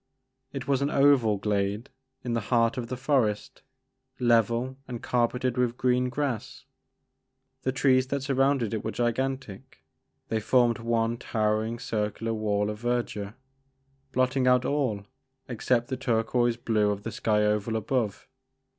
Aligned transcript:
It 0.51 0.67
was 0.67 0.81
an 0.81 0.89
oval 0.89 1.37
glade 1.37 1.91
in 2.23 2.33
the 2.33 2.39
heart 2.49 2.75
of 2.75 2.87
the 2.87 2.97
forest, 2.97 3.61
level 4.19 4.79
and 4.87 4.99
carpeted 5.03 5.59
with 5.59 5.77
green 5.77 6.05
2 6.05 6.05
2 6.05 6.05
The 6.05 6.05
Maker 6.05 6.05
of 6.05 6.05
Moons. 6.05 6.13
grass. 6.41 6.65
The 7.61 7.71
trees 7.71 8.07
that 8.07 8.23
surrounded 8.23 8.73
it 8.73 8.83
were 8.83 8.91
gigan 8.91 9.39
tic; 9.39 9.83
they 10.29 10.39
formed 10.39 10.79
one 10.79 11.17
towering 11.17 11.77
circular 11.77 12.33
wall 12.33 12.71
of 12.71 12.79
verdure, 12.81 13.35
blotting 14.11 14.47
out 14.47 14.65
all 14.65 15.05
except 15.47 15.89
the 15.89 15.97
turquoise 15.97 16.57
blue 16.57 16.89
of 16.89 17.03
the 17.03 17.11
sky 17.11 17.43
oval 17.43 17.75
above. 17.75 18.27